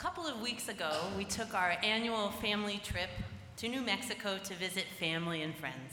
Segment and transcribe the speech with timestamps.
[0.00, 3.10] couple of weeks ago, we took our annual family trip
[3.58, 5.92] to New Mexico to visit family and friends.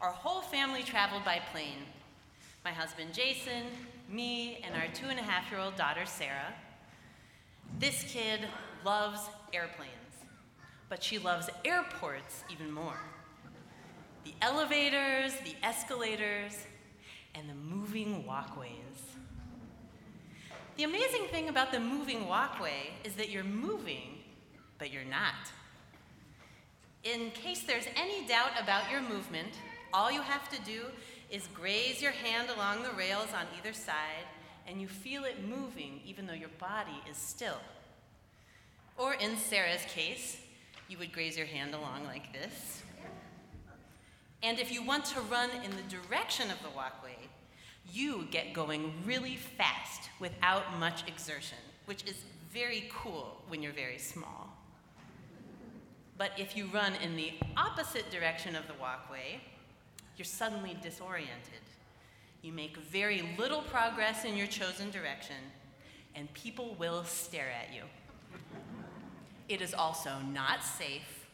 [0.00, 1.86] Our whole family traveled by plane.
[2.64, 3.64] My husband Jason,
[4.08, 6.54] me, and our two and a half year old daughter Sarah.
[7.80, 8.46] This kid
[8.84, 9.22] loves
[9.52, 9.90] airplanes,
[10.88, 13.00] but she loves airports even more.
[14.22, 16.64] The elevators, the escalators,
[17.34, 19.13] and the moving walkways.
[20.76, 24.18] The amazing thing about the moving walkway is that you're moving,
[24.78, 25.34] but you're not.
[27.04, 29.50] In case there's any doubt about your movement,
[29.92, 30.86] all you have to do
[31.30, 34.26] is graze your hand along the rails on either side,
[34.66, 37.60] and you feel it moving even though your body is still.
[38.96, 40.38] Or in Sarah's case,
[40.88, 42.82] you would graze your hand along like this.
[44.42, 47.16] And if you want to run in the direction of the walkway,
[47.92, 53.98] you get going really fast without much exertion, which is very cool when you're very
[53.98, 54.56] small.
[56.16, 59.40] But if you run in the opposite direction of the walkway,
[60.16, 61.64] you're suddenly disoriented.
[62.42, 65.36] You make very little progress in your chosen direction,
[66.14, 67.82] and people will stare at you.
[69.48, 71.26] It is also not safe,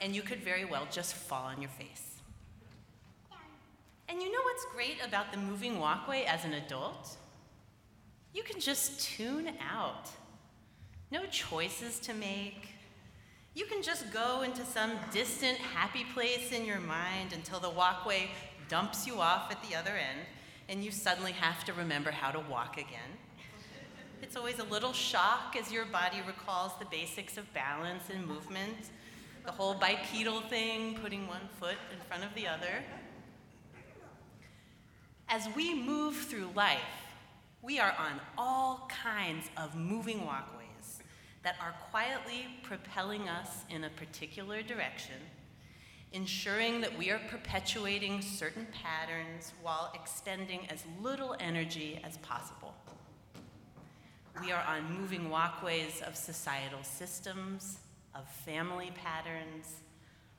[0.00, 2.09] and you could very well just fall on your face.
[4.60, 7.16] What's great about the moving walkway as an adult?
[8.34, 10.10] You can just tune out.
[11.10, 12.68] No choices to make.
[13.54, 18.28] You can just go into some distant, happy place in your mind until the walkway
[18.68, 20.26] dumps you off at the other end
[20.68, 23.16] and you suddenly have to remember how to walk again.
[24.20, 28.90] It's always a little shock as your body recalls the basics of balance and movement,
[29.46, 32.84] the whole bipedal thing, putting one foot in front of the other.
[35.32, 36.80] As we move through life,
[37.62, 40.98] we are on all kinds of moving walkways
[41.44, 45.14] that are quietly propelling us in a particular direction,
[46.10, 52.74] ensuring that we are perpetuating certain patterns while expending as little energy as possible.
[54.42, 57.78] We are on moving walkways of societal systems,
[58.16, 59.76] of family patterns,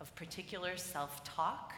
[0.01, 1.71] of particular self talk,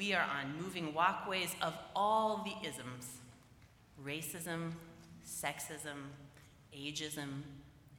[0.00, 3.18] we are on moving walkways of all the isms
[4.02, 4.72] racism,
[5.26, 6.08] sexism,
[6.74, 7.42] ageism,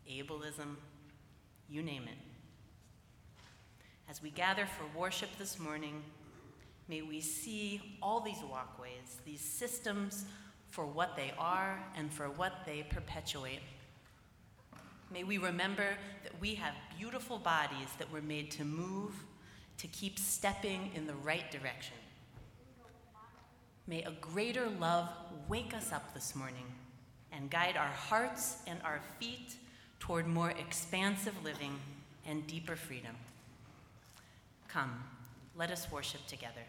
[0.09, 0.75] ableism,
[1.69, 2.17] you name it.
[4.09, 6.01] As we gather for worship this morning,
[6.87, 10.25] may we see all these walkways, these systems,
[10.69, 13.61] for what they are and for what they perpetuate.
[15.13, 15.89] May we remember
[16.23, 19.13] that we have beautiful bodies that were made to move
[19.81, 21.95] to keep stepping in the right direction.
[23.87, 25.09] May a greater love
[25.49, 26.65] wake us up this morning
[27.31, 29.55] and guide our hearts and our feet
[29.99, 31.79] toward more expansive living
[32.27, 33.15] and deeper freedom.
[34.67, 35.03] Come,
[35.55, 36.61] let us worship together.